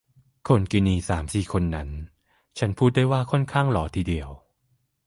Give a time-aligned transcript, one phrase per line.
[0.47, 1.89] คนกินีสามสี่คนนั้น
[2.57, 4.29] ฉันพูดได้ว่าค่อนข้างหล่อทีเดียว